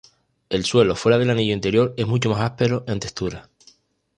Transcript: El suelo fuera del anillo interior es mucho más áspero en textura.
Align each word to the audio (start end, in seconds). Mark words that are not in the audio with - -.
El 0.49 0.65
suelo 0.65 0.95
fuera 0.95 1.19
del 1.19 1.29
anillo 1.29 1.53
interior 1.53 1.93
es 1.95 2.07
mucho 2.07 2.31
más 2.31 2.41
áspero 2.41 2.83
en 2.87 2.99
textura. 2.99 3.47